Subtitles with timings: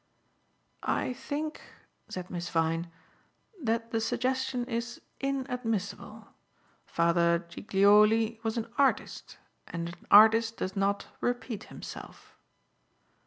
[0.81, 1.61] "I think,"
[2.09, 2.89] said Miss Vyne,
[3.61, 6.27] "that the suggestion is inadmissable.
[6.87, 9.37] Father Giglioli was an artist,
[9.67, 12.35] and an artist does not repeat himself."